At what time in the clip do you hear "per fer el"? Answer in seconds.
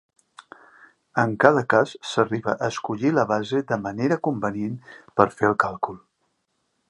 5.21-5.57